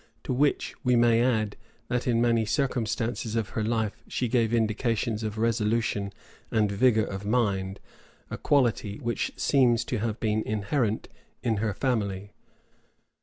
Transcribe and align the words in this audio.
To 0.23 0.33
which 0.33 0.73
we 0.83 0.95
may 0.95 1.21
add, 1.21 1.57
that 1.87 2.07
in 2.07 2.19
many 2.19 2.43
circumstances 2.43 3.35
of 3.35 3.49
her 3.49 3.63
life 3.63 4.01
she 4.07 4.27
gave 4.27 4.51
indications 4.51 5.21
of 5.21 5.37
resolution 5.37 6.11
and 6.49 6.71
vigor 6.71 7.05
of 7.05 7.23
mind, 7.23 7.79
a 8.31 8.37
quality 8.39 8.97
which 8.97 9.31
seems 9.35 9.85
to 9.85 9.99
have 9.99 10.19
been 10.19 10.41
inherent 10.41 11.07
in 11.43 11.57
her 11.57 11.75
family. 11.75 12.33